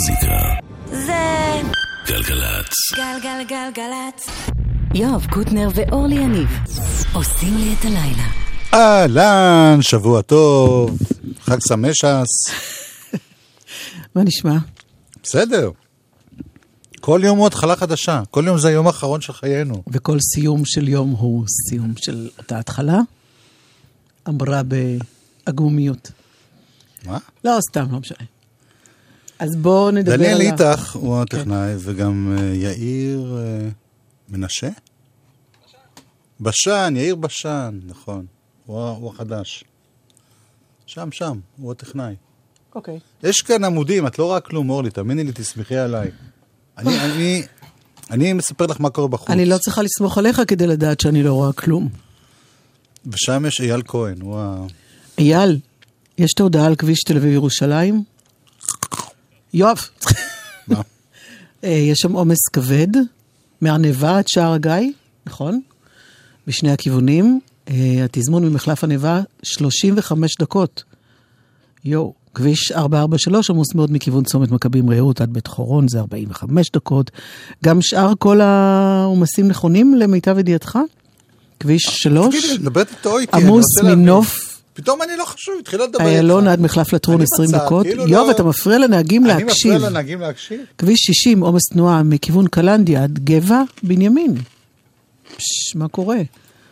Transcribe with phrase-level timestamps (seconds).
[0.00, 0.38] המוזיקה.
[0.86, 1.60] זה
[2.06, 2.72] גלגלצ.
[2.96, 4.26] גלגלגלגלצ.
[4.94, 6.48] יואב קוטנר ואורלי יניב
[7.12, 8.26] עושים לי את הלילה.
[8.74, 10.98] אהלן, שבוע טוב,
[11.40, 12.28] חג סמשס.
[14.14, 14.56] מה נשמע?
[15.22, 15.70] בסדר.
[17.00, 19.82] כל יום הוא התחלה חדשה, כל יום זה היום האחרון של חיינו.
[19.92, 22.98] וכל סיום של יום הוא סיום של אותה התחלה?
[24.28, 26.10] אמרה בעגומיות.
[27.06, 27.18] מה?
[27.44, 28.39] לא, סתם, לא משנה.
[29.40, 33.68] אז בואו נדבר דניאל על ה- איתך הוא הטכנאי, וגם אה, יאיר אה,
[34.28, 34.68] מנשה?
[36.40, 38.26] בשן, יאיר בשן, נכון.
[38.66, 39.64] הוא החדש.
[40.86, 42.14] שם, שם, הוא הטכנאי.
[42.74, 42.98] אוקיי.
[43.22, 46.10] יש כאן עמודים, את לא רואה כלום, אורלי, תאמיני לי, תסמכי עליי.
[46.78, 47.42] אני, אני,
[48.10, 49.30] אני מספר לך מה קורה בחוץ.
[49.30, 51.88] אני לא צריכה לסמוך עליך כדי לדעת שאני לא רואה כלום.
[53.06, 54.66] ושם יש אייל כהן, הוא ה...
[55.18, 55.58] אייל,
[56.18, 57.94] יש את ההודעה על כביש תל אביב-ירושלים?
[59.54, 59.78] יואב.
[60.68, 60.80] מה?
[61.64, 62.88] אה, יש שם עומס כבד,
[63.60, 64.92] מהענבה עד שער הגיא,
[65.26, 65.60] נכון?
[66.46, 67.40] בשני הכיוונים.
[67.70, 70.82] אה, התזמון ממחלף ענבה, 35 דקות.
[71.84, 72.20] יואו.
[72.34, 77.10] כביש 443 עמוס מאוד מכיוון צומת מכבים רעות עד בית חורון, זה 45 דקות.
[77.64, 80.78] גם שאר כל העומסים נכונים למיטב ידיעתך?
[81.60, 83.64] כביש 3, תגידי, את מדברת איתו איתי, אני עמוס.
[83.82, 84.49] מנוף
[84.80, 86.52] פתאום אני לא חשוב, התחילה לדבר איילון איתך.
[86.52, 87.86] עד מחלף לטרון אני 20 בצד, דקות.
[87.86, 89.48] כאילו יואב, לא- אתה מפריע לנהגים להקשיב.
[89.70, 90.60] אני מפריע לנהגים להקשיב?
[90.78, 94.34] כביש 60, עומס תנועה מכיוון קלנדיה עד גבע, בנימין.
[95.36, 96.16] פש, מה קורה?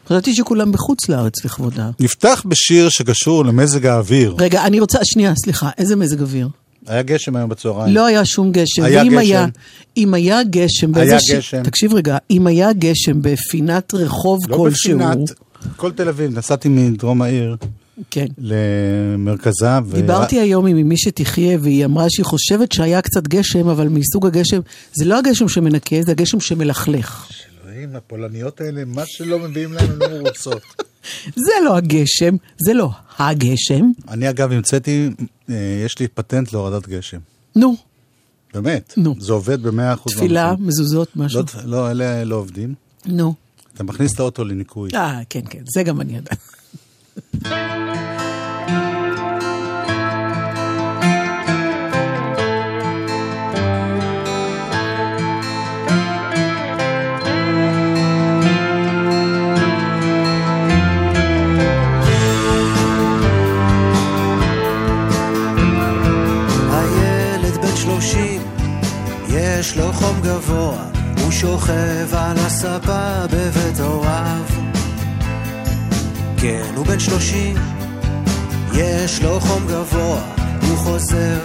[0.09, 1.91] חשבתי שכולם בחוץ לארץ לכבודה.
[2.01, 4.35] נפתח בשיר שקשור למזג האוויר.
[4.39, 6.49] רגע, אני רוצה, שנייה, סליחה, איזה מזג אוויר?
[6.87, 7.95] היה גשם היום בצהריים.
[7.95, 8.83] לא היה שום גשם.
[8.83, 9.19] היה ואם גשם.
[9.19, 9.47] היה,
[9.97, 11.63] אם היה גשם, היה באיזה ש- גשם.
[11.63, 15.19] תקשיב רגע, אם היה גשם בפינת רחוב לא כלשהו, בפינת,
[15.77, 17.57] כל תל אביב, נסעתי מדרום העיר
[18.11, 18.27] כן.
[18.39, 19.67] למרכזה.
[19.87, 24.27] ו- דיברתי היום עם מי שתחיה, והיא אמרה שהיא חושבת שהיה קצת גשם, אבל מסוג
[24.27, 24.61] הגשם,
[24.93, 27.29] זה לא הגשם שמנקה, זה הגשם שמלכלך.
[27.65, 30.63] אלוהים, הפולניות האלה, מה שלא מביאים להם הן לא מרוצות.
[31.47, 33.85] זה לא הגשם, זה לא הגשם.
[34.09, 35.11] אני אגב המצאתי,
[35.51, 37.19] אה, יש לי פטנט להורדת גשם.
[37.57, 37.77] נו,
[38.55, 38.95] באמת.
[38.97, 39.15] נו.
[39.19, 40.13] זה עובד במאה אחוז.
[40.13, 41.43] תפילה, מזוזות, משהו.
[41.55, 42.75] לא, לא, אלה לא עובדים.
[43.07, 43.35] נו.
[43.75, 44.91] אתה מכניס את האוטו לניקוי.
[44.95, 46.39] אה, כן, כן, זה גם אני יודעת.
[70.29, 70.85] גבוה,
[71.23, 74.45] הוא שוכב על הספה בבית הוריו.
[76.37, 77.57] כן, הוא בן שלושים,
[78.75, 80.21] יש לו חום גבוה,
[80.69, 81.39] הוא חוזר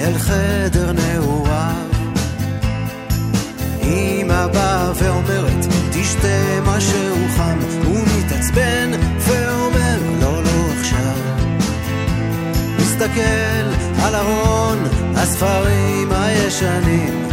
[0.00, 1.86] אל חדר נעוריו.
[3.82, 11.16] אמא באה ואומרת, תשתה משהו חם, הוא מתעצבן ואומר, לא, לא עכשיו.
[12.78, 13.66] מסתכל
[14.02, 14.78] על ארון
[15.16, 17.26] הספרים הישנים,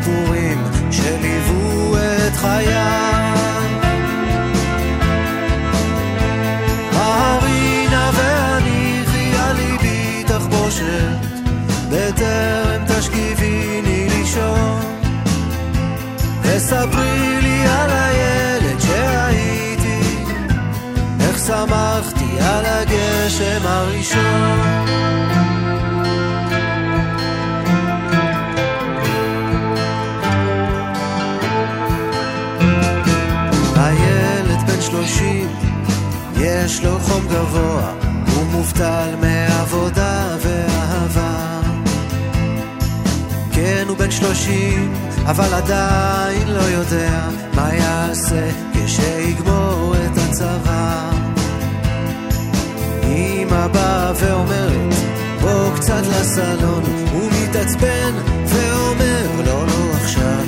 [0.00, 3.66] סיפורים שליוו את חייו.
[6.92, 11.16] ההרינה והניחי על ליבי תחבושת,
[11.90, 14.80] בטרם תשכיביני לישון.
[16.42, 20.24] וספרי לי על הילד שהייתי,
[21.20, 24.80] איך שמחתי על הגשם הראשון.
[36.70, 37.92] יש לו חום גבוה,
[38.34, 41.60] הוא מובטל מעבודה ואהבה.
[43.52, 44.92] כן, הוא בן שלושים,
[45.26, 51.10] אבל עדיין לא יודע מה יעשה כשיגמור את הצבא.
[53.02, 54.94] אמא באה ואומרת,
[55.40, 56.82] בוא קצת לסלון,
[57.12, 58.12] הוא מתעצבן
[58.46, 60.44] ואומר, לא, לא עכשיו.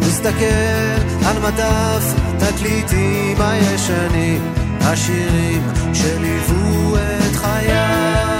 [0.00, 5.62] מסתכל על מדף תקליטים הישנים, השירים
[5.94, 8.38] שליוו את חייו.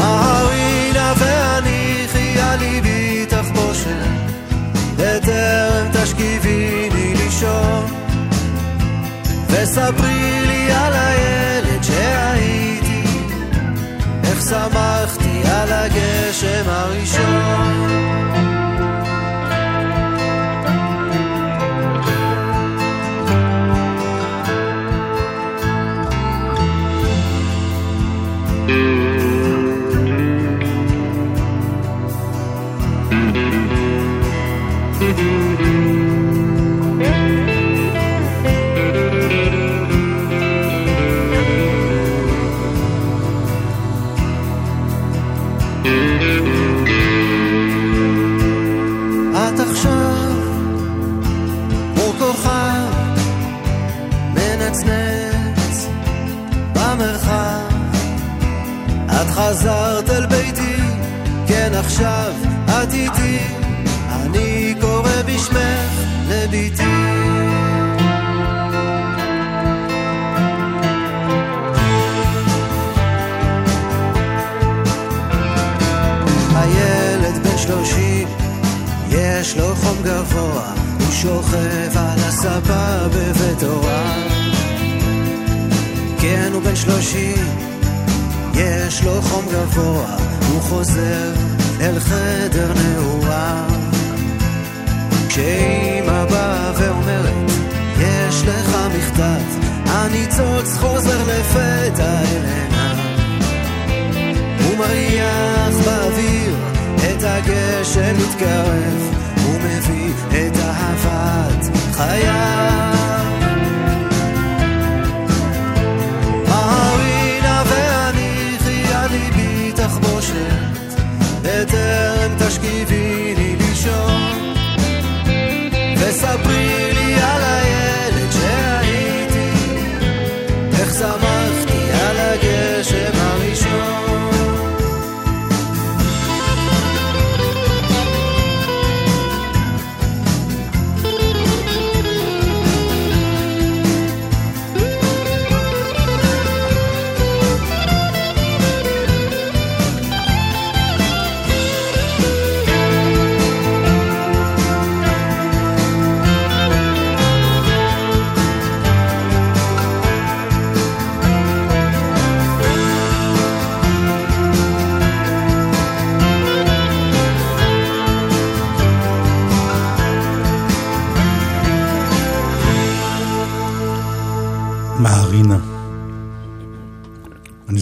[0.00, 4.06] ההרינה והניחי על ליבי תחבושת,
[4.96, 7.86] בטרם תשכיביני לישון.
[9.48, 13.02] וספרי לי על הילד שהייתי,
[14.24, 18.29] איך שמחתי על הגשם הראשון.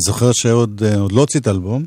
[0.09, 1.85] זוכר שעוד אה, לא הוציא את האלבום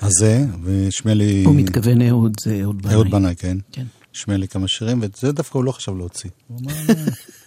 [0.00, 1.44] הזה, והשמיע לי...
[1.44, 2.94] הוא מתכוון אהוד, זה אהוד בנאי.
[2.94, 3.56] אהוד בנאי, כן.
[3.72, 3.84] כן.
[4.14, 6.30] השמיע לי כמה שירים, ואת זה דווקא הוא לא חשב להוציא.
[6.50, 6.94] "אה."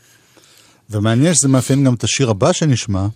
[0.89, 3.07] ומעניין שזה מאפיין גם את השיר הבא שנשמע,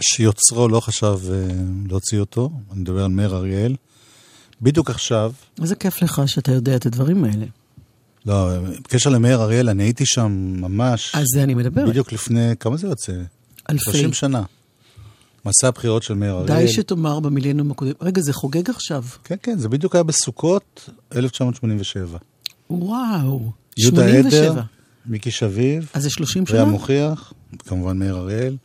[0.00, 1.48] שיוצרו לא חשב אה,
[1.88, 3.76] להוציא אותו, אני מדבר על מאיר אריאל.
[4.62, 7.46] בדיוק עכשיו, איזה כיף לך שאתה יודע את הדברים האלה.
[8.26, 8.50] לא,
[8.84, 11.88] בקשר למאיר אריאל, אני הייתי שם ממש, על זה אני מדברת.
[11.88, 13.12] בדיוק לפני, כמה זה יוצא?
[13.70, 13.84] אלפי.
[13.84, 14.42] 30 שנה.
[15.46, 16.46] מסע הבחירות של מאיר אריאל.
[16.46, 17.92] די שתאמר במילניום הקודם.
[18.00, 19.04] רגע, זה חוגג עכשיו.
[19.24, 22.18] כן, כן, זה בדיוק היה בסוכות 1987.
[22.70, 23.52] וואו.
[23.78, 24.50] יהודה 87.
[24.50, 24.62] עדר,
[25.06, 26.70] מיקי שביב, אז זה 30 ריה שנה?
[26.70, 28.56] מוכיח, כמובן מאיר אריאל,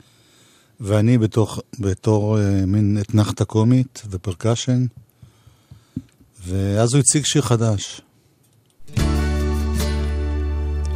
[0.80, 4.86] ואני בתוך, בתור אה, מין אתנחתא קומית ופרקשן,
[6.46, 8.02] ואז הוא הציג שיר חדש.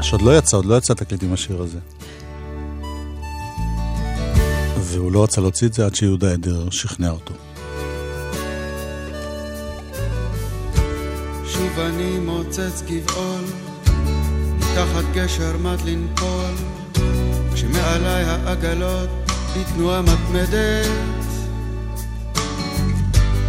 [0.01, 1.79] שעוד לא יצא, עוד לא יצא תקליט עם השיר הזה.
[4.97, 7.33] והוא לא רצה להוציא את זה עד שיהודה עדר שכנע אותו.
[11.45, 13.43] שוב אני מוצץ גבעול,
[14.57, 16.53] מתחת גשר מט לנפול,
[17.53, 19.09] כשמעליי העגלות
[19.55, 20.87] בתנועה מתמדת.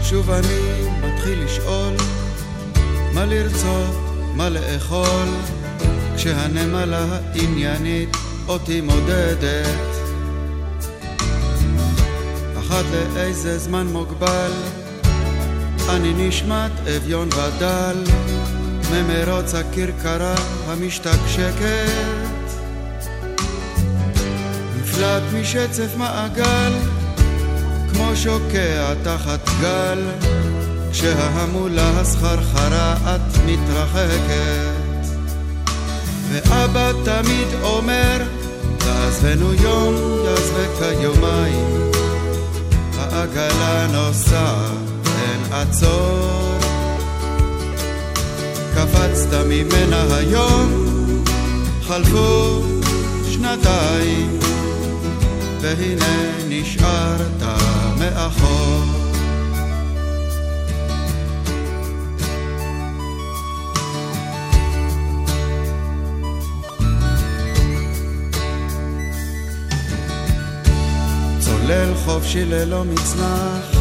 [0.03, 1.95] שוב אני מתחיל לשאול,
[3.15, 3.97] מה לרצות,
[4.35, 5.29] מה לאכול,
[6.17, 8.17] כשהנמלה העניינית
[8.49, 9.98] אותי מודדת.
[12.69, 12.85] אחת
[13.15, 14.53] לאיזה זמן מוגבל,
[15.89, 18.05] אני נשמט אביון ודל,
[18.93, 20.35] ממרוץ הכרכרה
[20.67, 22.51] המשתקשקת.
[24.81, 26.73] נפלט משצף מעגל,
[27.93, 30.03] כמו שוקע תחת גל,
[30.93, 35.07] כשההמולה הסחרחרה את מתרחקת.
[36.31, 38.23] ואבא תמיד אומר,
[38.79, 39.95] תעזבנו יום,
[40.25, 41.88] יעזבק יומיים,
[43.19, 46.59] העגלה נוסעת, אין עצור.
[48.75, 50.73] קפצת ממנה היום,
[51.83, 52.63] חלפו
[53.31, 54.39] שנתיים,
[55.61, 57.43] והנה נשארת
[57.99, 58.98] מאחור.
[71.69, 73.81] צולל חופשי ללא מצנח,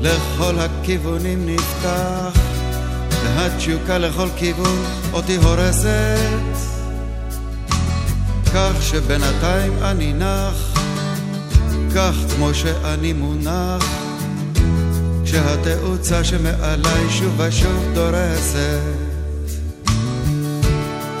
[0.00, 2.40] לכל הכיוונים נפתח,
[3.24, 6.28] והתשוקה לכל כיוון אותי הורסת,
[8.54, 10.78] כך שבינתיים אני נח,
[11.94, 13.84] כך כמו שאני מונח,
[15.24, 18.80] כשהתאוצה שמעליי שוב ושוב דורסת.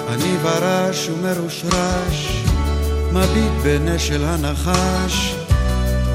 [0.08, 2.44] אני ברש ומרושרש,
[3.12, 5.43] מביט בנשל הנחש,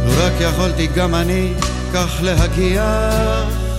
[0.06, 1.54] לו רק יכולתי גם אני
[1.94, 3.70] כך להגיח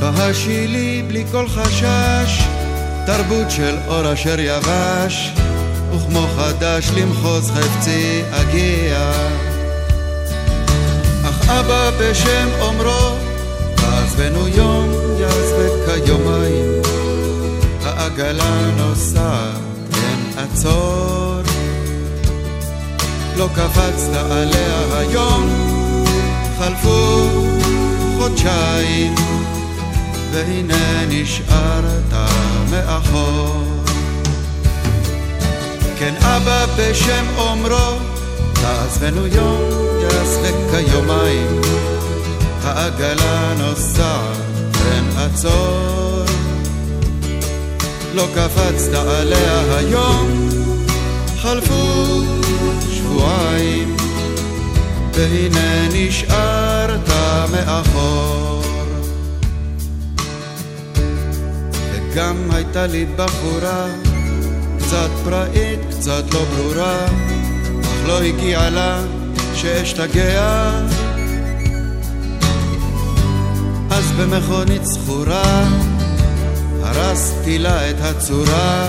[0.00, 2.44] בהשילי בלי כל חשש
[3.06, 5.32] תרבות של אור אשר יבש
[5.94, 9.12] וכמו חדש למחוז חפצי אגיע.
[11.24, 13.16] אך אבא בשם אומרו
[13.74, 14.90] תעזבנו יום
[15.20, 16.82] יעזבק כיומיים
[17.84, 19.60] העגלה נוסעת
[19.94, 21.19] אין עצור
[23.40, 25.48] לא קפצת עליה היום
[26.58, 27.28] חלפו
[28.18, 29.14] חודשיים
[30.32, 32.12] והנה נשארת
[32.70, 33.64] מאחור.
[35.98, 37.98] כן אבא בשם אומרו,
[38.52, 39.60] תעזבנו יום,
[40.02, 41.60] יעזבק כיומיים,
[42.62, 46.24] העגלה נוסעת, אין עצור.
[48.14, 50.48] לא קפצת עליה היום,
[51.42, 52.20] חלפו
[53.10, 53.96] שבועיים,
[55.14, 57.08] והנה נשארת
[57.52, 58.62] מאחור.
[62.14, 63.86] גם הייתה לי בחורה,
[64.78, 67.06] קצת פראית, קצת לא ברורה,
[67.82, 69.02] אך לא הגיעה לה
[69.54, 70.70] שאשתגע.
[73.90, 75.64] אז במכונית זכורה,
[76.82, 78.88] הרסתי לה את הצורה,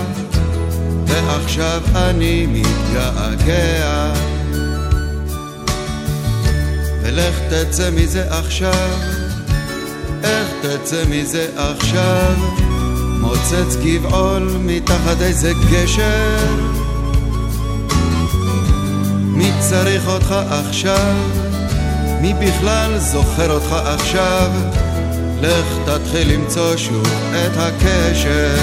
[1.06, 4.11] ועכשיו אני מתגעגע.
[7.14, 8.90] ולך תצא מזה עכשיו,
[10.24, 12.34] איך תצא מזה עכשיו?
[13.20, 16.46] מוצץ גבעול מתחת איזה גשר
[19.22, 21.14] מי צריך אותך עכשיו?
[22.20, 24.50] מי בכלל זוכר אותך עכשיו?
[25.40, 28.56] לך תתחיל למצוא שוב את הקשר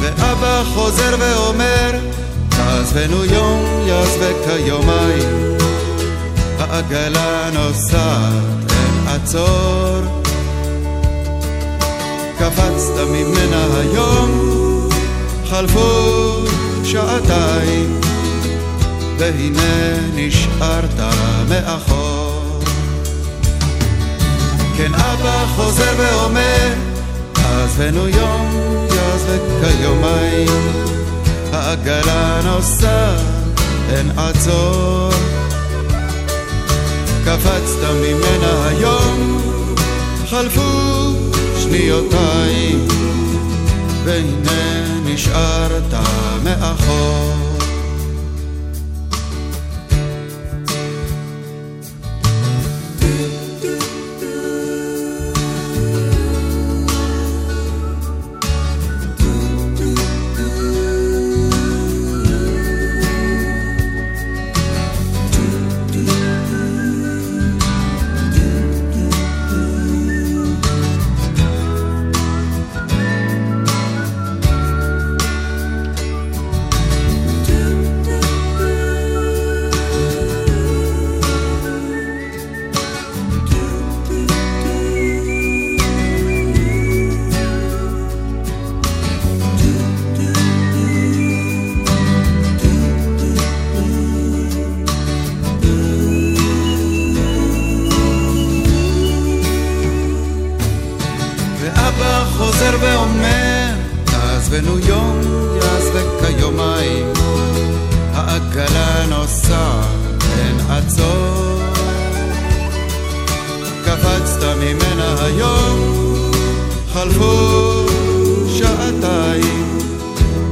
[0.00, 1.90] ואבא חוזר ואומר
[2.48, 5.51] תעזבנו יום יעזבק כיומיים
[6.72, 10.22] העגלה נוסעת אין עצור
[12.38, 14.30] קפצת ממנה היום,
[15.50, 16.44] חלפו
[16.84, 18.00] שעתיים,
[19.18, 21.00] והנה נשארת
[21.48, 22.60] מאחור.
[24.76, 26.72] כן אבא חוזר ואומר,
[27.34, 30.72] עזבנו יום, יעזבק כיומיים,
[31.52, 33.20] העגלה נוסעת,
[33.88, 35.31] אין עצור.
[37.24, 39.42] קפצת ממנה היום,
[40.26, 40.62] חלפו
[41.58, 42.88] שניותיים,
[44.04, 45.94] והנה נשארת
[46.44, 47.51] מאחור.
[104.62, 105.20] אצלנו יום
[105.56, 107.12] יעש וכיומיים,
[108.12, 111.60] העגלה נוסעת אין עצור.
[113.84, 116.30] קפצת ממנה היום,
[116.92, 117.86] חלפו
[118.48, 119.78] שעתיים,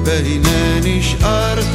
[0.05, 1.75] והנה נשארת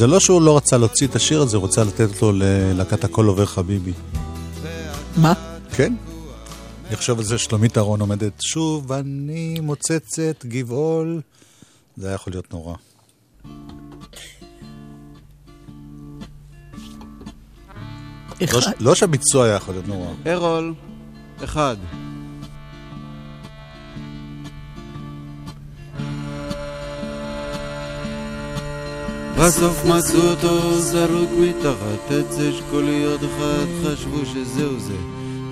[0.00, 3.26] וזה לא שהוא לא רצה להוציא את השיר הזה, הוא רצה לתת אותו ללהקת הכל
[3.26, 3.92] עובר חביבי.
[5.16, 5.32] מה?
[5.76, 5.94] כן.
[6.88, 11.20] אני חושב על זה שלומית אהרון עומדת, שוב אני מוצצת גבעול.
[11.96, 12.74] זה היה יכול להיות נורא.
[18.40, 20.08] לא לא שהביצוע היה יכול להיות נורא.
[20.26, 20.74] ארול,
[21.44, 21.76] אחד.
[29.40, 34.96] בסוף מצאו אותו זרוק מתחת עץ אשכוליות אחד, חשבו שזהו זה,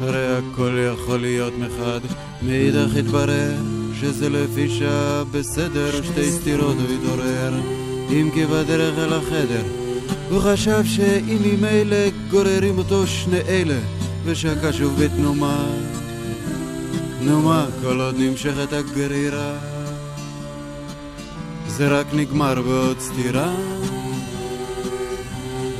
[0.00, 2.00] הרי הכל יכול להיות מחד.
[2.42, 3.54] מאידך התברר
[4.00, 7.54] שזה לפי שעה בסדר, שתי סתירות הוא התעורר,
[8.10, 9.62] אם כי בדרך אל החדר.
[10.30, 13.78] הוא חשב שאם ממילא גוררים אותו שני אלה,
[14.24, 15.66] ושקע שוב בתנומה.
[17.22, 19.58] נו מה, כל עוד נמשכת הגרירה,
[21.78, 23.54] זה רק נגמר בעוד סתירה.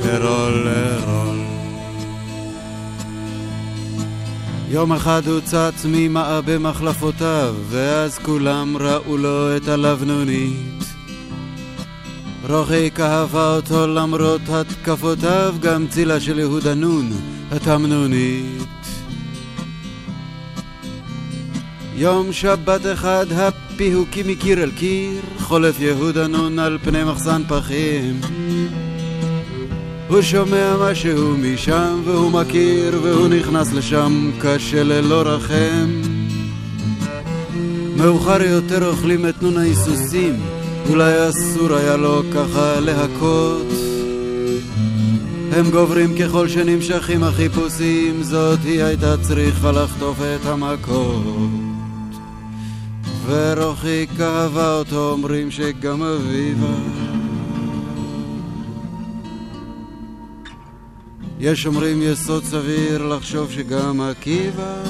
[0.05, 1.39] ארול, ארול.
[4.69, 10.83] יום אחד הוא צץ ממעבה מחלפותיו, ואז כולם ראו לו את הלבנונית.
[12.49, 17.11] רוחי אהבה אותו למרות התקפותיו, גם צילה של יהודה נון,
[17.51, 18.87] התמנונית.
[21.95, 23.25] יום שבת אחד
[23.79, 28.21] הפיהוקים מקיר אל קיר, חולף יהודה נון על פני מחסן פחים.
[30.07, 36.01] הוא שומע משהו משם והוא מכיר והוא נכנס לשם קשה ללא רחם.
[37.97, 40.39] מאוחר יותר אוכלים את נון ההיסוסים,
[40.89, 43.67] אולי אסור היה לו ככה להכות.
[45.51, 51.58] הם גוברים ככל שנמשכים החיפושים, זאת היא הייתה צריכה לחטוף את המכות.
[53.25, 56.73] ורוחי כאבה אותו, אומרים שגם אביבה.
[61.39, 64.83] יש אומרים יסוד סביר לחשוב שגם עקיבא.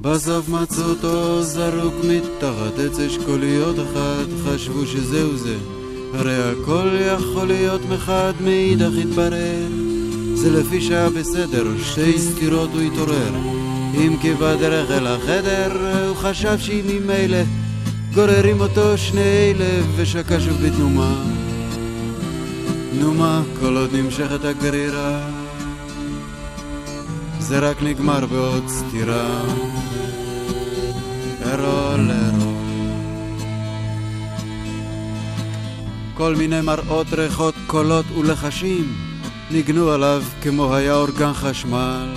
[0.00, 5.56] בסוף מצאו אותו זרוק מתחת עץ אשכוליות אחת, חשבו שזהו זה.
[6.14, 9.91] הרי הכל יכול להיות מחד, מאידך התברר.
[10.34, 13.34] זה לפי שהיה בסדר, שתי סתירות הוא התעורר.
[13.94, 15.72] אם כי בדרך אל החדר,
[16.08, 17.42] הוא חשב שאם ממילא
[18.14, 21.14] גוררים אותו שני אלה, ושקע שוב בתנומה.
[23.00, 23.14] נו
[23.60, 25.28] כל עוד נמשכת הגרירה,
[27.38, 29.42] זה רק נגמר בעוד סתירה.
[31.44, 32.52] ארול ארול.
[36.14, 39.11] כל מיני מראות, ריחות, קולות ולחשים
[39.52, 42.08] ניגנו עליו כמו היה אורגן חשמל.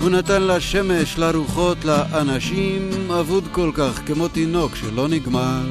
[0.00, 5.66] הוא נתן לשמש, לרוחות, לאנשים, אבוד כל כך כמו תינוק שלא נגמל.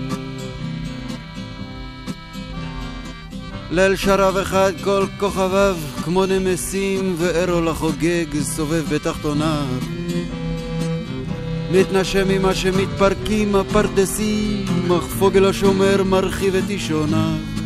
[3.71, 9.67] ליל שרב אחד כל כוכביו כמו נמסים וארול החוגג סובב בתחתוניו
[11.71, 17.56] מתנשם ממה שמתפרקים הפרדסים אך פוגל השומר מרחיב את אישוניו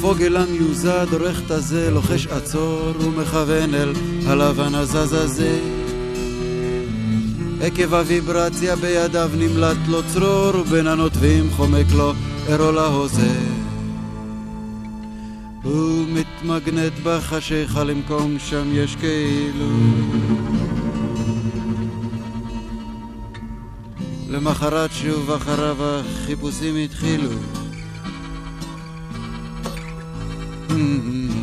[0.00, 3.92] פוגל המיוזד עורך את הזה לוחש עצור ומכוון אל
[4.26, 5.58] הלבן הזז הזה
[7.60, 12.12] עקב הוויברציה בידיו נמלט לו צרור ובין הנוטבים חומק לו
[12.48, 13.38] ארול ההוזה
[15.62, 19.68] הוא מתמגנט בחשיכה למקום שם יש כאילו.
[24.28, 27.30] למחרת שוב אחריו החיפושים התחילו
[30.78, 31.37] כל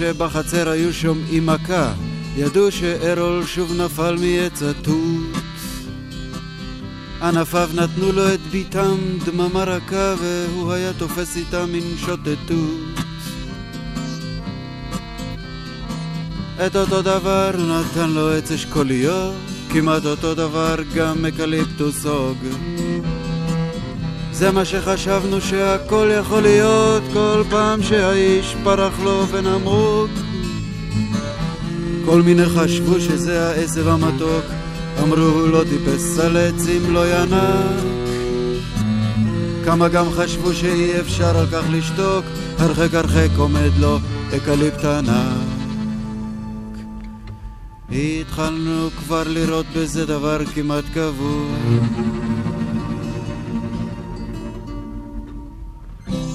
[0.00, 1.92] שבחצר היו שומעים מכה,
[2.36, 5.42] ידעו שארול שוב נפל מעץ התות.
[7.22, 13.00] ענפיו נתנו לו את ביתם דממה רכה, והוא היה תופס איתם מין שוטטות.
[16.66, 19.34] את אותו דבר נתן לו עץ אשכוליות,
[19.72, 22.38] כמעט אותו דבר גם אקליפטוס הוג.
[24.40, 30.10] זה מה שחשבנו שהכל יכול להיות כל פעם שהאיש פרח לו ונמרוק
[32.04, 34.44] כל מיני חשבו שזה העשב המתוק
[35.02, 37.84] אמרו הוא לא טיפס על עצים לא ינק
[39.64, 42.24] כמה גם חשבו שאי אפשר על כך לשתוק
[42.58, 43.98] הרחק הרחק עומד לו
[44.36, 45.48] אקליפטוס ענק.
[47.92, 52.29] התחלנו כבר לראות בזה דבר כמעט קבוע.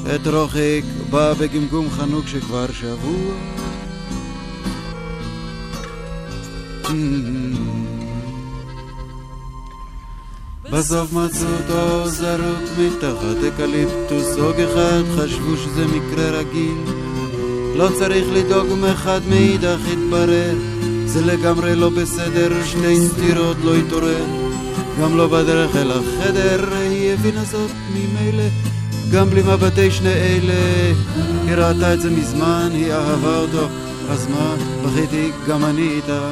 [0.06, 3.36] את רוחיק בא בגמגום חנוק שכבר שבוע.
[10.72, 16.78] בסוף מצאו אותו זרוק מתחת אקליפטוס הוג אחד חשבו שזה מקרה רגיל.
[17.76, 20.56] לא צריך לדאוג מחד מאידך התברר
[21.06, 24.26] זה לגמרי לא בסדר שתי סטירות לא התעורר
[25.02, 28.75] גם לא בדרך אל החדר היא הבינה זאת ממילא
[29.16, 30.94] גם בלי מבטי שני אלה
[31.48, 33.68] היא ראתה את זה מזמן היא אהבה אותו
[34.10, 34.56] אז מה?
[34.84, 36.32] בכיתי גם אני איתה.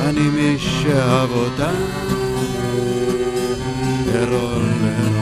[0.00, 1.70] אני מי שאהב אותה.
[4.14, 4.68] ארול
[5.06, 5.19] ארול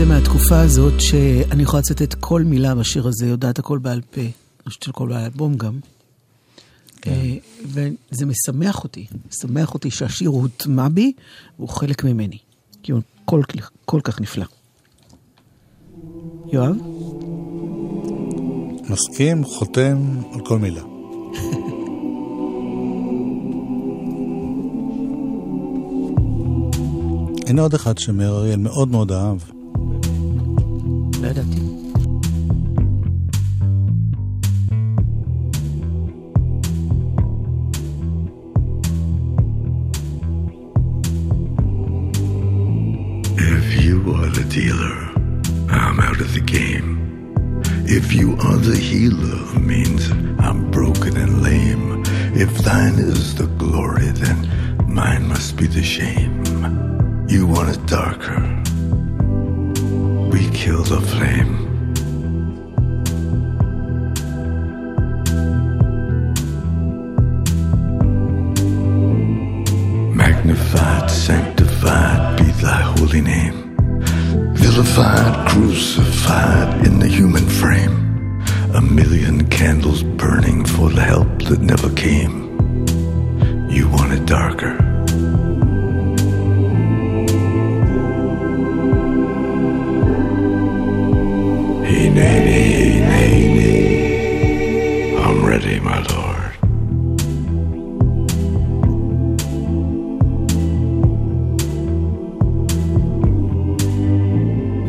[0.00, 4.20] זה מהתקופה הזאת שאני יכולה לצטט כל מילה בשיר הזה, יודעת הכל בעל פה.
[4.20, 4.30] אני
[4.68, 5.78] חושבת שכל האלבום גם.
[7.06, 11.12] אה, וזה משמח אותי, משמח אותי שהשיר הוטמע בי,
[11.58, 12.38] והוא חלק ממני.
[12.82, 13.42] כי הוא כל,
[13.84, 14.44] כל כך נפלא.
[16.52, 16.76] יואב?
[18.90, 19.96] מסכים, חותם
[20.32, 20.82] על כל מילה.
[27.48, 29.59] הנה עוד אחד שמאיר אריאל מאוד מאוד אהב.
[31.22, 31.34] If
[43.84, 45.12] you are the dealer,
[45.68, 47.62] I'm out of the game.
[47.84, 52.02] If you are the healer, means I'm broken and lame.
[52.34, 54.48] If thine is the glory, then
[54.88, 56.44] mine must be the shame.
[57.28, 58.59] You want it darker
[60.30, 61.52] we kill the flame.
[70.14, 73.76] Magnified, sanctified be thy holy name.
[74.54, 78.42] Vilified, crucified in the human frame.
[78.74, 82.34] A million candles burning for the help that never came.
[83.68, 84.89] You want it darker.
[92.08, 93.50] Nay, nay.
[95.16, 96.56] I'm ready, my lord.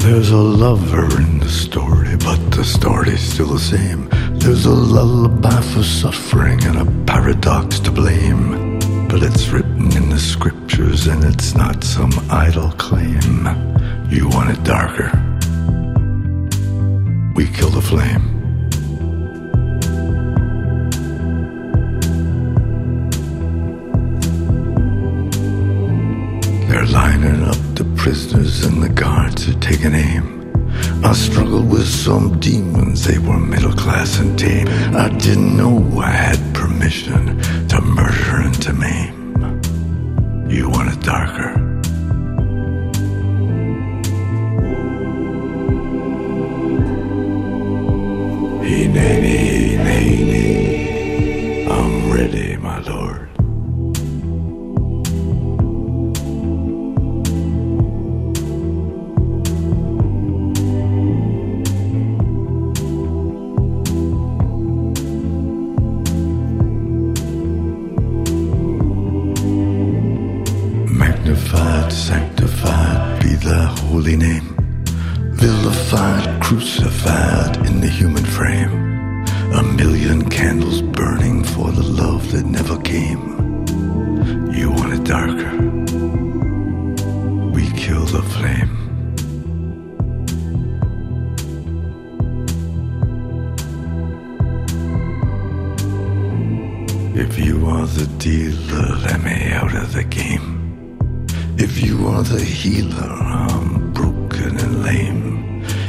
[0.02, 4.08] There's a lover in the story, but the story's still the same.
[4.39, 8.80] There's a lullaby for suffering and a paradox to blame.
[9.10, 13.47] But it's written in the scriptures and it's not some idle claim.
[14.10, 15.20] You want it darker.
[17.41, 18.21] We kill the flame.
[26.69, 30.54] They're lining up the prisoners and the guards are taking aim.
[31.04, 34.67] I struggled with some demons, they were middle class and tame.
[34.95, 39.17] I didn't know I had permission to murder and to maim.
[40.47, 41.70] You want it darker.
[48.93, 51.65] Nay, nay, nay, nay.
[51.69, 53.30] I'm ready, my lord.
[70.89, 74.61] Magnified, sanctified be thy holy name.
[75.41, 79.25] Vilified, crucified in the human frame.
[79.54, 83.65] A million candles burning for the love that never came.
[84.54, 85.58] You want it darker.
[87.56, 88.77] We kill the flame.
[97.15, 101.27] If you are the dealer, let me out of the game.
[101.58, 105.20] If you are the healer, I'm broken and lame.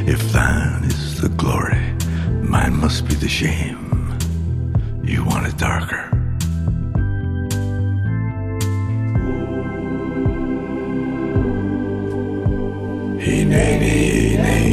[0.05, 1.81] If thine is the glory,
[2.43, 4.19] mine must be the shame.
[5.05, 6.09] You want it darker.
[13.53, 14.72] Nay,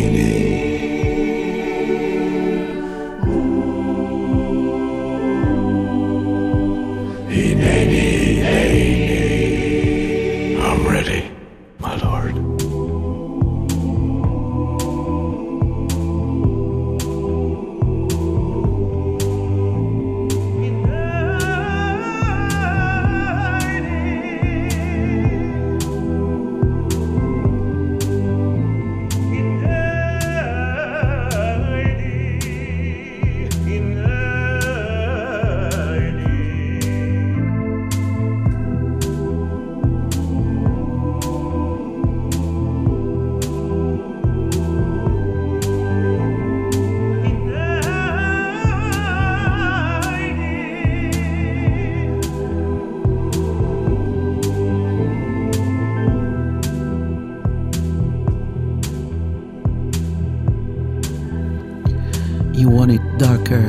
[62.77, 63.67] want it darker.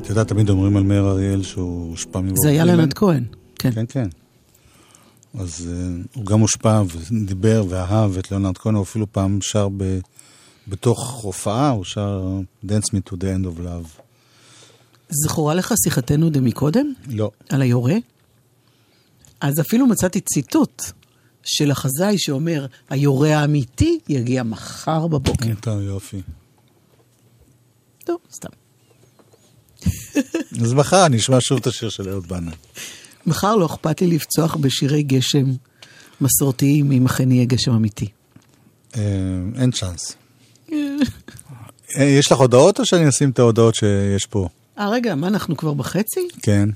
[0.00, 2.64] את יודעת, תמיד אומרים על מאיר אריאל שהוא הושפע מוורט זה היה.
[2.64, 3.24] לנד כהן.
[3.58, 3.70] כן.
[3.72, 4.08] כן, כן.
[5.38, 9.98] אז uh, הוא גם הושפע ודיבר ואהב את ליאונרד כהן, הוא אפילו פעם שר ב,
[10.68, 14.02] בתוך הופעה, הוא שר Dance Me to the End of Love.
[15.10, 16.92] זכורה לך שיחתנו דמקודם?
[17.08, 17.30] לא.
[17.48, 17.94] על היורה?
[19.40, 20.82] אז אפילו מצאתי ציטוט
[21.44, 25.46] של החזאי שאומר, היורה האמיתי יגיע מחר בבוקר.
[25.66, 26.22] יופי.
[28.04, 28.48] טוב, סתם.
[30.62, 32.54] אז מחר נשמע שוב את השיר של אהוד בנאי.
[33.26, 35.44] מחר לא אכפת לי לפצוח בשירי גשם
[36.20, 38.08] מסורתיים, אם אכן יהיה גשם אמיתי.
[38.96, 39.00] אה,
[39.56, 40.16] אין צ'אנס.
[40.72, 44.48] אה, יש לך הודעות או שאני אשים את ההודעות שיש פה?
[44.78, 46.28] אה, רגע, מה, אנחנו כבר בחצי?
[46.42, 46.68] כן.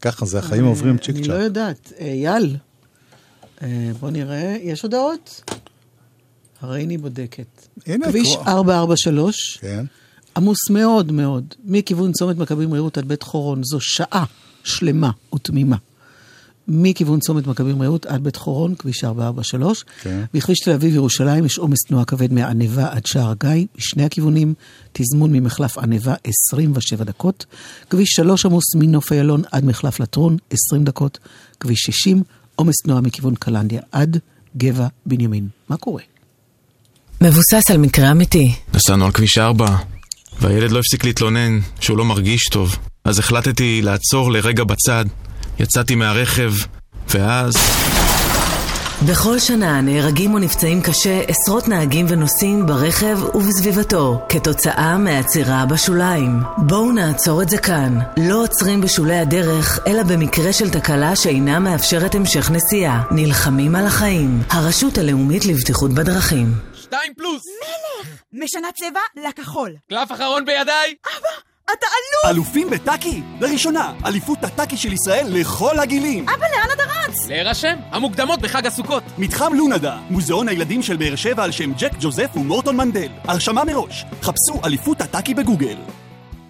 [0.00, 1.30] ככה זה, החיים עוברים צ'יק אני צ'אק.
[1.30, 1.92] לא יודעת.
[2.00, 2.56] אה, אייל,
[3.62, 5.50] אה, בוא נראה, יש הודעות?
[6.60, 7.66] הרי אני בודקת.
[7.86, 8.52] הנה, כביש כבר.
[8.52, 9.84] 443, כן.
[10.36, 14.24] עמוס מאוד מאוד, מכיוון צומת מכבים רעות עד בית חורון, זו שעה
[14.64, 15.76] שלמה ותמימה.
[16.68, 19.84] מכיוון צומת מכבים רעות עד בית חורון, כביש 443.
[20.02, 20.24] כן.
[20.34, 24.54] בכביש תל אביב-ירושלים יש עומס תנועה כבד מהענבה עד שער הגיא, בשני הכיוונים,
[24.92, 27.46] תזמון ממחלף ענבה 27 דקות.
[27.90, 31.18] כביש 3 עמוס מנוף איילון עד מחלף לטרון 20 דקות.
[31.60, 32.22] כביש 60,
[32.56, 34.18] עומס תנועה מכיוון קלנדיה עד
[34.56, 35.48] גבע בנימין.
[35.68, 36.02] מה קורה?
[37.20, 38.54] מבוסס על מקרה אמיתי.
[38.74, 39.76] נסענו על כביש 4,
[40.40, 42.76] והילד לא הפסיק להתלונן שהוא לא מרגיש טוב.
[43.04, 45.04] אז החלטתי לעצור לרגע בצד,
[45.58, 46.52] יצאתי מהרכב,
[47.14, 47.54] ואז...
[49.06, 56.40] בכל שנה נהרגים או נפצעים קשה עשרות נהגים ונוסעים ברכב ובסביבתו כתוצאה מעצירה בשוליים.
[56.58, 57.98] בואו נעצור את זה כאן.
[58.16, 63.02] לא עוצרים בשולי הדרך, אלא במקרה של תקלה שאינה מאפשרת המשך נסיעה.
[63.10, 64.42] נלחמים על החיים.
[64.50, 66.54] הרשות הלאומית לבטיחות בדרכים.
[66.90, 67.42] שתיים פלוס!
[68.32, 69.76] משנה צבע לכחול.
[69.88, 70.94] קלף אחרון בידיי!
[71.64, 72.36] אתה אלוף!
[72.36, 73.22] אלופים בטאקי?
[73.40, 76.28] לראשונה, אליפות הטאקי של ישראל לכל הגילים.
[76.28, 77.26] אבא, לאן אתה רץ?
[77.28, 79.02] להירשם, המוקדמות בחג הסוכות.
[79.18, 83.08] מתחם לונדה, מוזיאון הילדים של באר שבע על שם ג'ק ג'וזף ומורטון מנדל.
[83.24, 84.04] הרשמה מראש.
[84.22, 85.76] חפשו אליפות הטאקי בגוגל.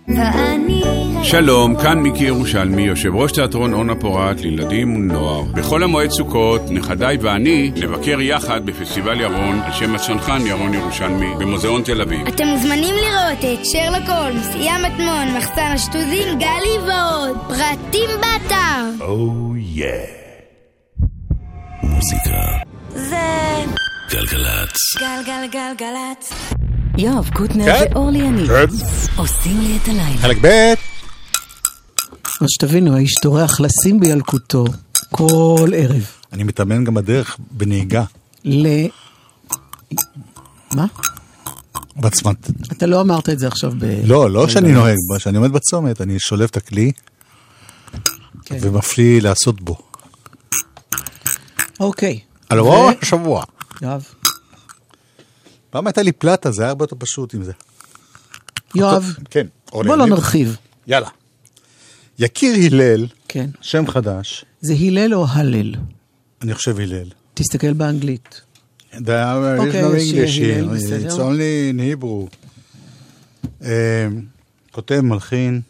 [0.09, 1.10] ואני...
[1.23, 5.43] שלום, כאן מיקי ירושלמי, יושב ראש תיאטרון אורנה פורת לילדים ונוער.
[5.43, 11.83] בחול המועד סוכות, נכדיי ואני נבקר יחד בפסטיבל ירון על שם הצנחן ירון ירושלמי במוזיאון
[11.83, 12.27] תל אביב.
[12.27, 17.37] אתם מוזמנים לראות את שרלוק הולמס, ים מטמון, מחסן השטוזים, גלי ועוד.
[17.49, 19.05] פרטים באתר.
[19.05, 20.21] Oh yeah.
[21.83, 22.41] מוזיקה.
[22.89, 23.17] זה...
[24.11, 24.77] גלגלצ.
[24.99, 26.33] גלגלגלגלצ.
[26.99, 27.85] יואב קוטנר כן.
[27.93, 28.65] ואורלי יניב כן.
[29.17, 30.19] עושים לי את הלילה.
[30.21, 30.90] חלק ב'
[32.41, 34.65] אז שתבינו, האיש טורח לשים בילקוטו
[35.11, 36.07] כל ערב.
[36.33, 38.05] אני מתאמן גם בדרך בנהיגה.
[38.45, 38.67] ל...
[40.75, 40.87] מה?
[41.97, 42.51] בעצמת...
[42.73, 43.85] אתה לא אמרת את זה עכשיו ב...
[44.05, 44.77] לא, לא שאני בגל"צ.
[44.79, 46.93] נוהג, כשאני עומד בצומת, אני שולף את הכלי
[48.45, 48.59] כן.
[48.61, 49.79] ומפליא לעשות בו.
[51.81, 52.21] אוקיי.
[52.49, 53.45] על רוב השבוע.
[53.83, 54.05] יואב.
[55.71, 57.53] פעם הייתה לי פלטה, זה היה הרבה יותר פשוט עם זה.
[58.75, 59.47] יואב, כן.
[59.71, 60.57] בוא לא נרחיב.
[60.87, 61.09] יאללה.
[62.21, 63.51] יקיר הלל, כן.
[63.61, 65.75] שם חדש, זה הלל או הלל?
[66.43, 67.09] אני חושב הלל.
[67.35, 68.41] תסתכל באנגלית.
[68.93, 68.95] The,
[69.59, 71.09] אוקיי, no שיהיה English הלל, here, בסדר.
[71.09, 72.37] it's only in Hebrew.
[73.63, 74.09] אה,
[74.71, 75.61] כותב, מלחין,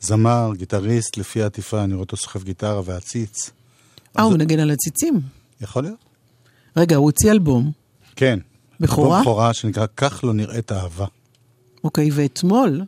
[0.00, 3.50] זמר, גיטריסט, לפי העטיפה, אני רואה אותו סוחב גיטרה ועציץ.
[4.18, 5.20] אה, הוא מנגן על הציצים.
[5.60, 6.04] יכול להיות?
[6.76, 7.72] רגע, הוא הוציא אלבום.
[8.16, 8.38] כן.
[8.80, 9.08] בכורה?
[9.18, 11.06] אלבום בכורה שנקרא "כך לא נראית אהבה".
[11.84, 12.82] אוקיי, ואתמול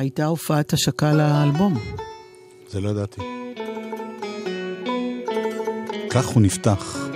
[0.00, 1.74] הייתה הופעת השקה לאלבום.
[2.70, 3.20] זה לא ידעתי.
[6.10, 7.09] כך הוא נפתח.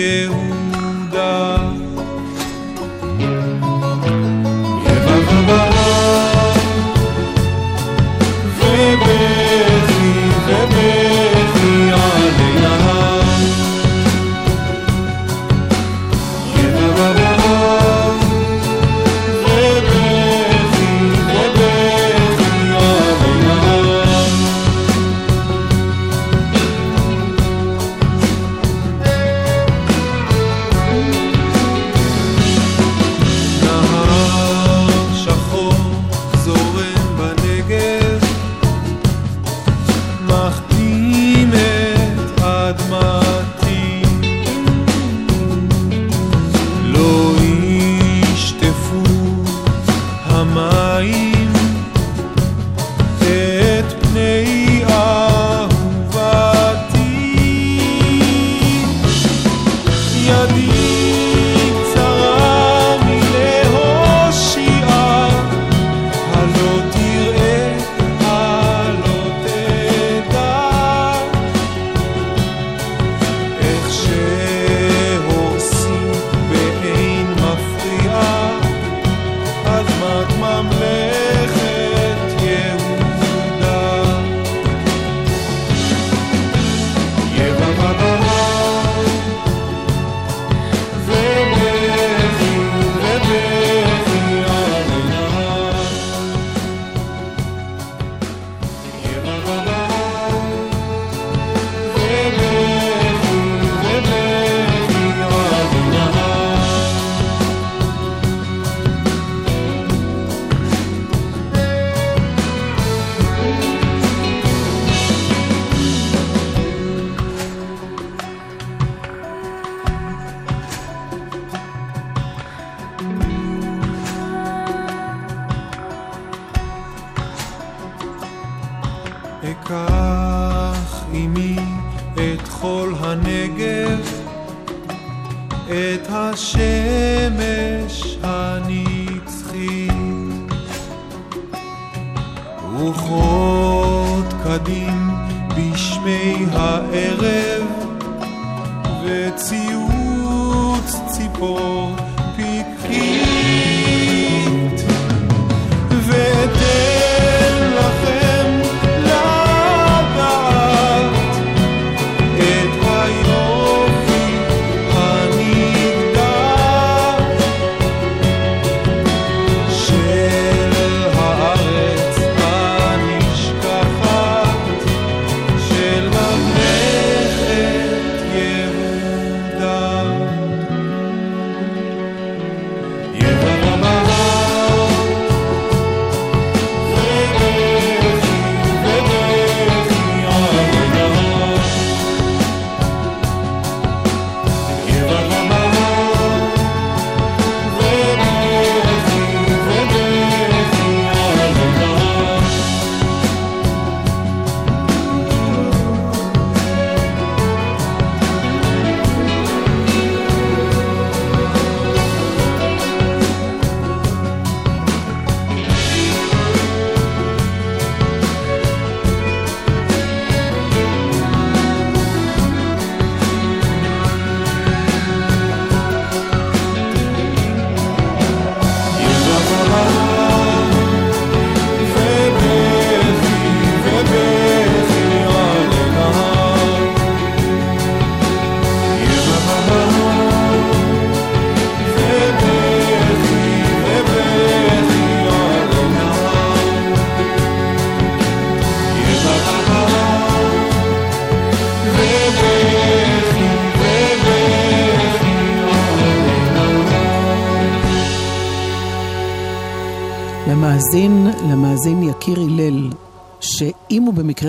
[0.00, 0.49] eu.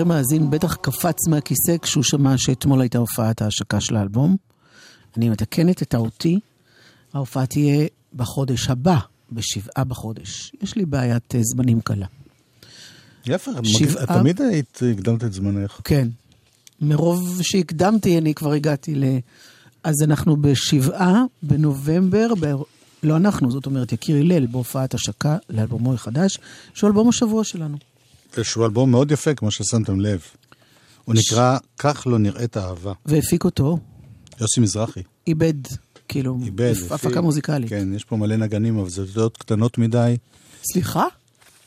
[0.04, 4.36] במקרה מאזין, בטח קפץ מהכיסא כשהוא שמע שאתמול הייתה הופעת ההשקה של האלבום.
[5.16, 6.40] אני מתקנת את טעותי,
[7.14, 7.86] ההופעה תהיה
[8.16, 8.98] בחודש הבא,
[9.32, 10.52] בשבעה בחודש.
[10.62, 12.06] יש לי בעיית אה, זמנים קלה.
[13.26, 15.80] יפה, שבעה- את תמיד היית, הקדמת את זמנך.
[15.84, 16.08] כן.
[16.80, 19.04] מרוב שהקדמתי, אני כבר הגעתי ל...
[19.84, 22.52] אז אנחנו בשבעה בנובמבר, ב...
[23.02, 26.38] לא אנחנו, זאת אומרת, יקיר הלל, בהופעת השקה לאלבומו החדש,
[26.74, 27.76] שהוא אלבום השבוע שלנו.
[28.42, 30.20] שהוא אלבום מאוד יפה, כמו ששמתם לב.
[31.04, 32.92] הוא נקרא "כך לא נראית אהבה".
[33.06, 33.78] והפיק אותו,
[34.40, 35.02] יוסי מזרחי.
[35.26, 35.54] איבד,
[36.08, 36.74] כאילו, איבד.
[36.90, 37.68] הפקה מוזיקלית.
[37.70, 40.16] כן, יש פה מלא נגנים, אבל זה אותיות קטנות מדי.
[40.72, 41.04] סליחה?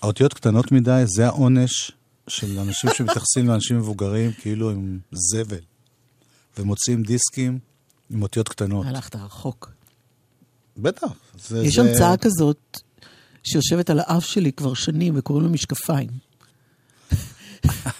[0.01, 1.91] האותיות קטנות מדי, זה העונש
[2.27, 5.57] של אנשים שמתייחסים לאנשים מבוגרים כאילו הם זבל.
[6.57, 7.59] ומוציאים דיסקים
[8.09, 8.85] עם אותיות קטנות.
[8.85, 9.71] הלכת רחוק.
[10.77, 11.07] בטח.
[11.47, 11.81] זה, יש זה...
[11.81, 12.77] המצאה כזאת
[13.43, 16.09] שיושבת על האף שלי כבר שנים וקוראים לה משקפיים.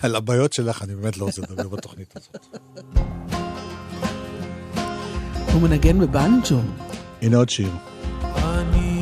[0.04, 2.58] על הבעיות שלך אני באמת לא רוצה לדבר בתוכנית הזאת.
[5.54, 6.60] הוא מנגן בבנג'ו.
[7.22, 7.72] הנה עוד שיר.
[8.34, 8.95] אני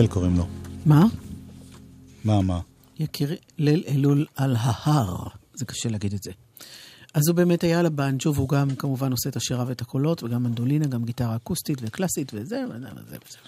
[0.00, 0.46] הלל קוראים לו.
[0.86, 1.06] מה?
[2.24, 2.60] מה, מה?
[2.98, 5.26] יקיר ליל אלול על ההר.
[5.54, 6.30] זה קשה להגיד את זה.
[7.14, 10.42] אז הוא באמת היה על הבנג'ו, והוא גם כמובן עושה את השירה ואת הקולות, וגם
[10.42, 13.38] מנדולינה, גם גיטרה אקוסטית וקלאסית וזה, וזה, וזה, וזה.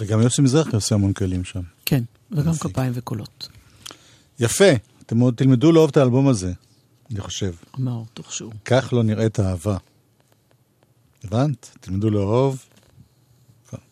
[0.00, 1.62] וגם יוסי מזרחי עושה המון כלים שם.
[1.84, 3.48] כן, וגם כפיים וקולות.
[4.40, 4.70] יפה,
[5.02, 6.52] אתם עוד תלמדו לאהוב את האלבום הזה,
[7.10, 7.52] אני חושב.
[7.78, 8.52] אמר, תוך שהוא.
[8.64, 9.76] כך לא נראית אהבה.
[11.24, 11.76] הבנת?
[11.80, 12.64] תלמדו לאהוב.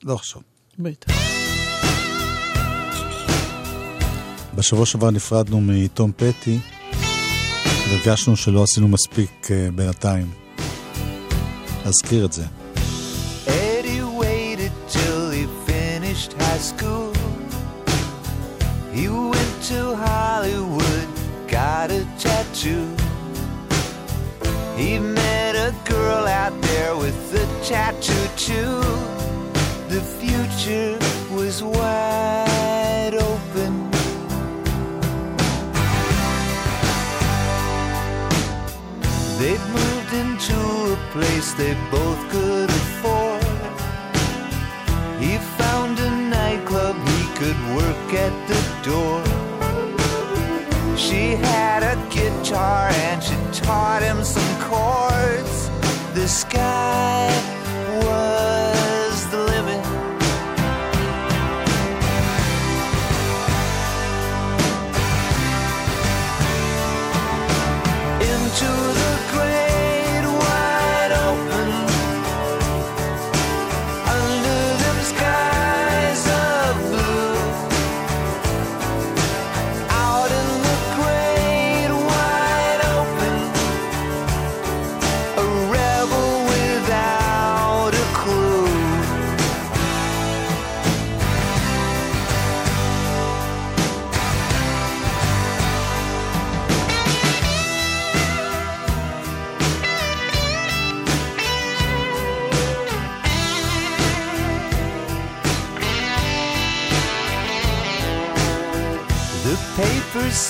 [0.03, 0.43] לא חשוב.
[0.79, 1.36] בטח.
[4.57, 6.59] בשבוע שעבר נפרדנו מתום פטי,
[7.89, 10.27] והרגשנו שלא עשינו מספיק uh, בינתיים.
[11.85, 12.45] להזכיר את זה.
[24.81, 28.77] He met a girl out there with a tattoo too.
[29.95, 30.93] The future
[31.37, 32.46] was wide
[41.17, 43.43] place they both could afford.
[45.19, 48.61] He found a nightclub he could work at the
[48.91, 49.23] door.
[50.97, 55.57] She had a guitar and she taught him some chords.
[56.13, 57.46] The sky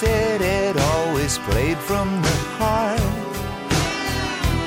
[0.00, 3.00] said it always played from the heart.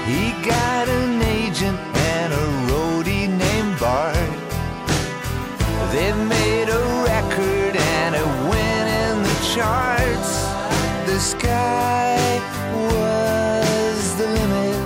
[0.10, 1.78] He got an agent
[2.14, 4.16] and a roadie named Bart.
[5.94, 10.32] They made a record and it went in the charts.
[11.06, 12.42] The sky
[12.90, 14.78] was the limit.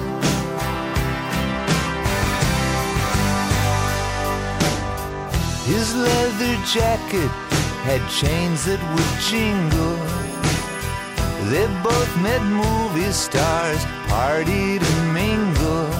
[5.71, 7.31] His leather jacket
[7.87, 10.02] had chains that would jingle.
[11.51, 15.91] They both met movie stars, partied and mingled.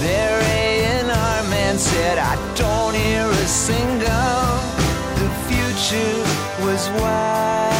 [0.00, 4.50] Their A&R man said, I don't hear a single.
[5.20, 6.24] The future
[6.64, 7.79] was wide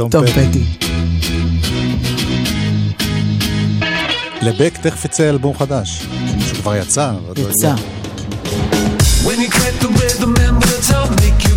[0.00, 0.48] תום טוב, פטי.
[0.48, 0.64] פטי.
[4.42, 6.06] לבק תכף יצא אלבום חדש.
[6.48, 7.10] שכבר יצא.
[7.10, 7.74] אבל עוד לא יצא.
[9.24, 11.49] When you get the rhythm and the time make you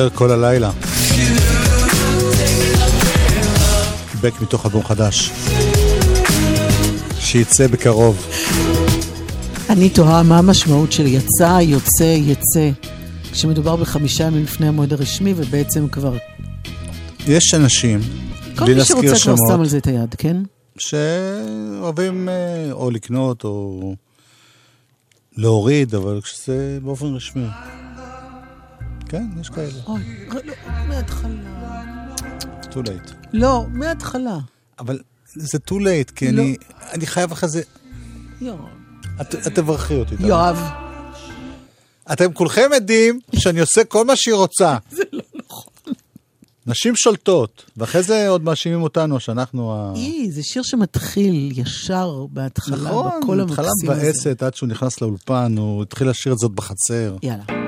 [0.00, 0.70] ער כל הלילה.
[4.20, 5.30] בק מתוך אלבום חדש.
[7.18, 8.26] שיצא בקרוב.
[9.68, 12.70] אני תוהה מה המשמעות של יצא, יוצא, יצא,
[13.32, 16.16] כשמדובר בחמישה ימים לפני המועד הרשמי, ובעצם כבר...
[17.26, 18.00] יש אנשים,
[18.56, 20.36] כל בלי מי להזכיר שרוצה כבר שם שמות, על זה את היד, כן?
[20.78, 23.94] שאוהבים אה, או לקנות או
[25.36, 27.46] להוריד, אבל כשזה באופן רשמי.
[29.10, 29.72] כן, יש כאלה.
[29.86, 30.52] אוי, לא,
[30.88, 31.30] מההתחלה.
[32.62, 33.12] too late.
[33.32, 34.38] לא, מההתחלה.
[34.78, 36.42] אבל זה too late, כי לא.
[36.42, 36.56] אני,
[36.92, 37.62] אני חייב אחרי זה...
[38.40, 38.58] יואב.
[39.20, 40.14] את, את תברכי אותי.
[40.18, 40.58] יואב.
[42.12, 44.76] אתם כולכם עדים שאני עושה כל מה שהיא רוצה.
[44.90, 45.72] זה לא נכון.
[46.66, 49.92] נשים שולטות, ואחרי זה עוד מאשימים אותנו שאנחנו ה...
[49.96, 54.02] אי, זה שיר שמתחיל ישר בהתחלה, נכון, בקול התחלה המקסים הזה.
[54.02, 57.16] מבאסת עד שהוא נכנס לאולפן, הוא התחיל לשיר את זאת בחצר.
[57.22, 57.59] יאללה.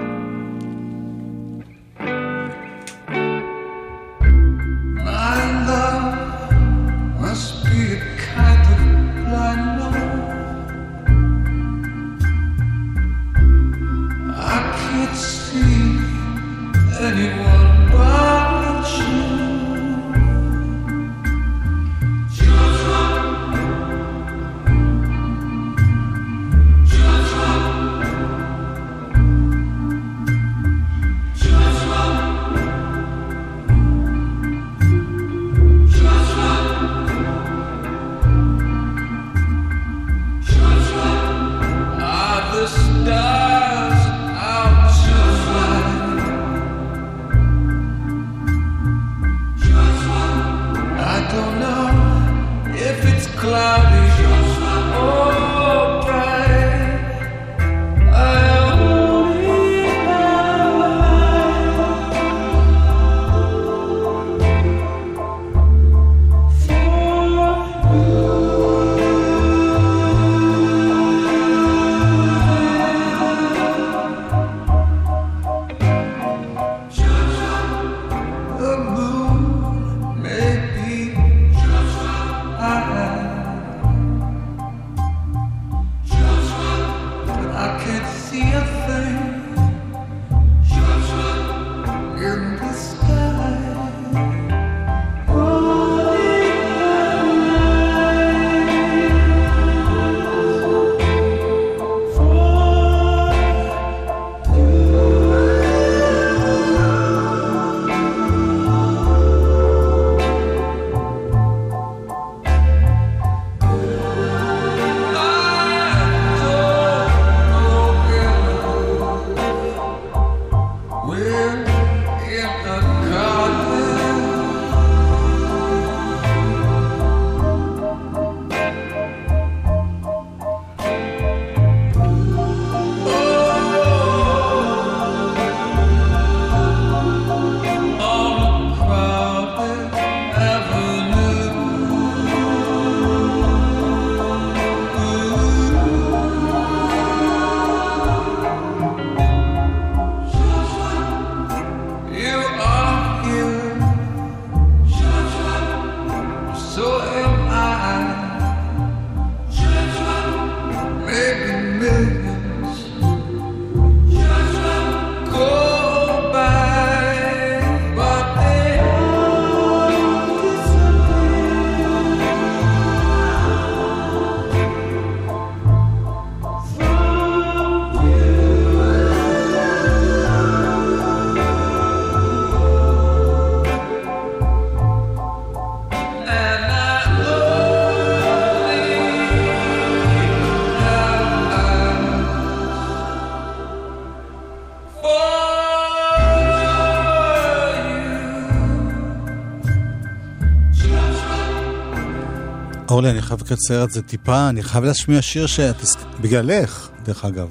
[202.93, 205.77] אורלי, אני חייב לקצר את זה טיפה, אני חייב להשמיע שיר שאת...
[206.21, 207.49] בגללך, דרך אגב.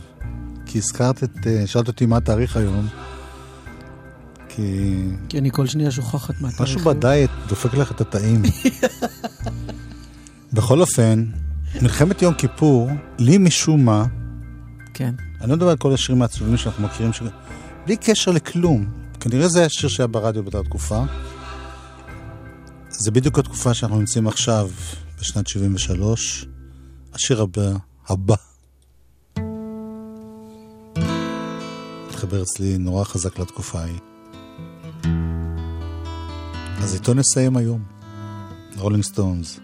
[0.65, 1.47] כי הזכרת את...
[1.47, 2.87] אה, שאלת אותי מה התאריך היום.
[4.49, 4.95] כי...
[5.29, 6.61] כי אני כל שנייה שוכחת מהתאריך.
[6.61, 8.41] משהו בדיאט דופק לך את התאים.
[10.53, 11.25] בכל אופן,
[11.81, 12.89] מלחמת יום כיפור,
[13.19, 14.05] לי משום מה,
[14.93, 15.15] כן.
[15.41, 17.21] אני לא מדבר על כל השירים העצובים שאנחנו מכירים, ש...
[17.85, 18.85] בלי קשר לכלום.
[19.19, 21.03] כנראה זה השיר שהיה ברדיו באותה תקופה.
[22.89, 24.69] זה בדיוק התקופה שאנחנו נמצאים עכשיו,
[25.21, 26.45] בשנת 73.
[27.13, 27.71] השיר הבא,
[28.07, 28.35] הבא,
[32.09, 33.99] התחבר אצלי נורא חזק לתקופה ההיא.
[36.83, 37.83] אז איתו נסיים היום.
[38.77, 39.59] Rolling Stones.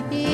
[0.00, 0.31] be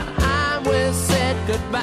[0.18, 1.82] I will said goodbye.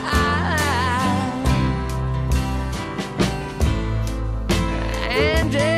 [5.10, 5.69] Angel.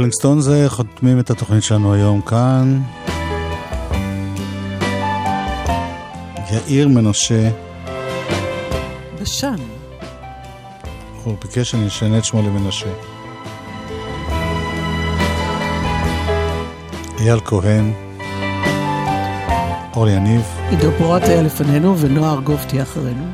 [0.00, 2.80] Rolling Stones אה, חותמים את התוכנית שלנו היום כאן.
[6.52, 7.50] יאיר מנשה,
[9.22, 9.56] בשן.
[11.24, 12.90] הוא ביקש שאני אשנה את שמו למנשה.
[17.18, 17.92] אייל כהן,
[19.96, 23.24] אור יניב, עידו פורט היה לפנינו ונועה ארגוב תהיה אחרינו.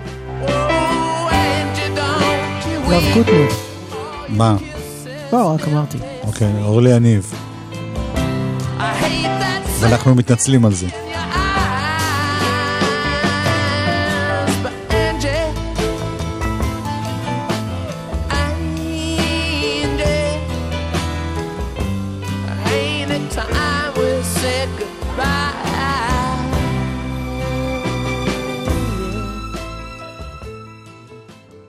[2.88, 3.48] יואב קוטנר.
[4.28, 4.56] מה?
[5.32, 6.15] לא, רק אמרתי.
[6.26, 7.32] אוקיי, אורלי יניב.
[9.80, 11.05] ואנחנו מתנצלים על זה.